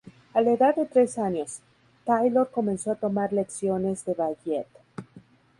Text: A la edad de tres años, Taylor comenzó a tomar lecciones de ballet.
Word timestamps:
A 0.33 0.41
la 0.41 0.53
edad 0.53 0.75
de 0.75 0.87
tres 0.87 1.19
años, 1.19 1.59
Taylor 2.05 2.49
comenzó 2.49 2.89
a 2.89 2.95
tomar 2.95 3.31
lecciones 3.33 4.03
de 4.03 4.15
ballet. 4.15 4.65